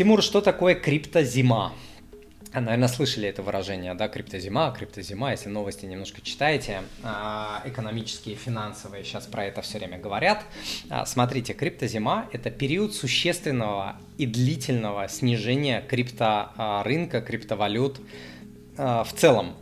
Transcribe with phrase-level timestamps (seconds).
[0.00, 1.74] Тимур, что такое криптозима?
[2.54, 9.04] А, наверное, слышали это выражение, да, криптозима, криптозима, если новости немножко читаете, а, экономические, финансовые
[9.04, 10.42] сейчас про это все время говорят.
[10.88, 18.00] А, смотрите, криптозима– это период существенного и длительного снижения крипторынка, криптовалют
[18.78, 19.54] в целом.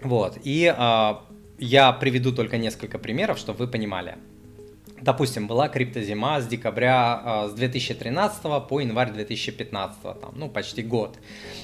[0.00, 0.74] Вот, и
[1.58, 4.16] я приведу только несколько примеров, чтобы вы понимали–
[5.00, 11.18] допустим, была криптозима с декабря, а, с 2013 по январь 2015, там, ну, почти год.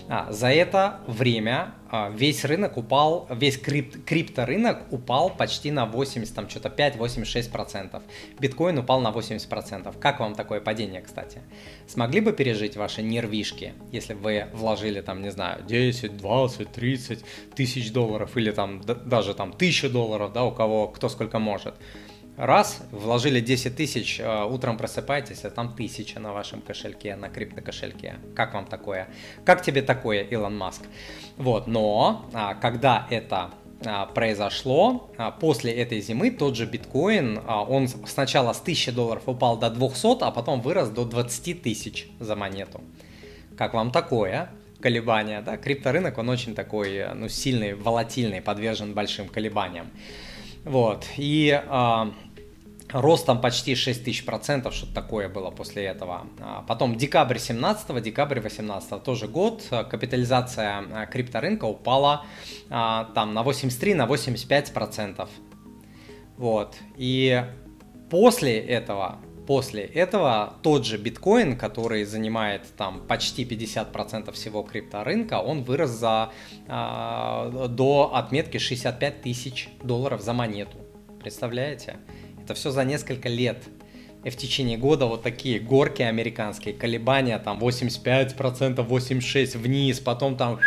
[0.08, 6.34] А, за это время а, весь рынок упал, весь крип, крипторынок упал почти на 80,
[6.34, 8.02] там, что-то 5-86%.
[8.40, 9.94] Биткоин упал на 80%.
[10.00, 11.42] Как вам такое падение, кстати?
[11.86, 17.24] Смогли бы пережить ваши нервишки, если вы вложили, там, не знаю, 10, 20, 30
[17.54, 21.74] тысяч долларов или там даже там тысячу долларов, да, у кого кто сколько может?
[22.36, 28.16] Раз, вложили 10 тысяч, э, утром просыпаетесь, а там тысяча на вашем кошельке, на криптокошельке.
[28.34, 29.08] Как вам такое?
[29.46, 30.82] Как тебе такое, Илон Маск?
[31.38, 33.52] Вот, но а, когда это
[33.86, 39.56] а, произошло, а, после этой зимы тот же биткоин, он сначала с 1000 долларов упал
[39.56, 42.82] до 200, а потом вырос до 20 тысяч за монету.
[43.56, 44.50] Как вам такое?
[44.78, 49.90] колебания, да, крипторынок, он очень такой, ну, сильный, волатильный, подвержен большим колебаниям.
[50.64, 51.60] Вот, и
[52.92, 56.26] Ростом почти 6 тысяч процентов, что-то такое было после этого.
[56.40, 62.24] А потом декабрь 17, декабрь 18 тоже год, капитализация а, крипторынка упала
[62.70, 65.28] а, там на 83, на 85 процентов.
[66.36, 67.44] Вот, и
[68.08, 75.62] после этого, после этого тот же биткоин, который занимает там почти 50% всего крипторынка, он
[75.62, 76.30] вырос за,
[76.68, 80.76] до отметки 65 тысяч долларов за монету.
[81.20, 81.96] Представляете?
[82.46, 83.64] Это все за несколько лет.
[84.22, 90.60] И в течение года вот такие горки американские, колебания там 85%, 86% вниз, потом там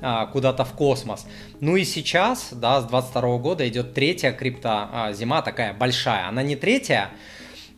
[0.00, 1.26] а, куда-то в космос.
[1.60, 6.26] Ну и сейчас, да, с 22 года идет третья крипто а, зима такая большая.
[6.26, 7.10] Она не третья,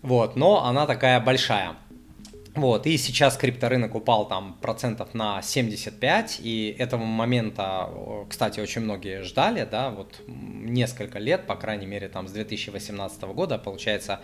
[0.02, 1.72] вот, но она такая большая.
[2.54, 7.88] Вот, и сейчас крипторынок упал там процентов на 75, и этого момента,
[8.28, 13.56] кстати, очень многие ждали, да, вот несколько лет, по крайней мере, там с 2018 года,
[13.56, 14.20] получается,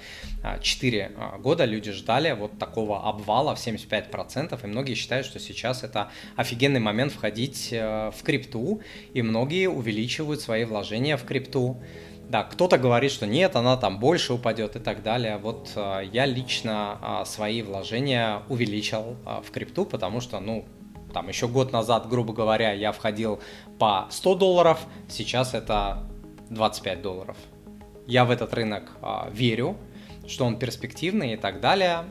[0.61, 5.83] 4 а, года люди ждали вот такого обвала в 75%, и многие считают, что сейчас
[5.83, 8.83] это офигенный момент входить э, в крипту,
[9.15, 11.81] и многие увеличивают свои вложения в крипту.
[12.29, 15.39] Да, кто-то говорит, что нет, она там больше упадет и так далее.
[15.39, 20.67] Вот э, я лично э, свои вложения увеличил э, в крипту, потому что, ну,
[21.15, 23.41] там еще год назад, грубо говоря, я входил
[23.79, 24.79] по 100 долларов,
[25.09, 26.05] сейчас это
[26.51, 27.37] 25 долларов.
[28.07, 29.79] Я в этот рынок э, верю,
[30.27, 32.05] что он перспективный и так далее.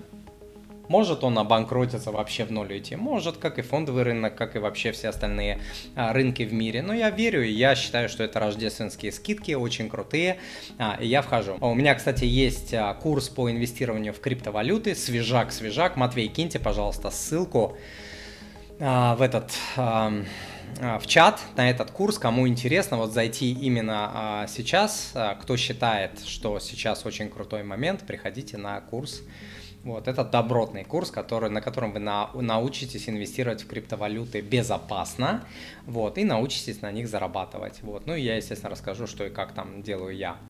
[0.87, 4.91] Может он обанкротиться вообще в ноль уйти, может, как и фондовый рынок, как и вообще
[4.91, 5.59] все остальные
[5.95, 6.81] а, рынки в мире.
[6.81, 10.39] Но я верю, и я считаю, что это рождественские скидки, очень крутые,
[10.77, 11.57] а, и я вхожу.
[11.59, 15.97] У меня, кстати, есть а, курс по инвестированию в криптовалюты, свежак-свежак.
[15.97, 17.77] Матвей, киньте, пожалуйста, ссылку
[18.79, 26.19] в этот в чат на этот курс, кому интересно вот зайти именно сейчас, кто считает,
[26.23, 29.23] что сейчас очень крутой момент, приходите на курс
[29.87, 35.43] вот, это добротный курс, который, на котором вы на, научитесь инвестировать в криптовалюты безопасно,
[35.85, 37.81] вот, и научитесь на них зарабатывать.
[37.81, 38.05] Вот.
[38.05, 40.37] Ну и я, естественно, расскажу, что и как там делаю я.